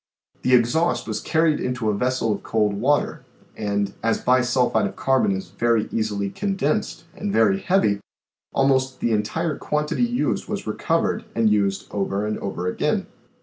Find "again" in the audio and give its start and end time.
12.65-13.05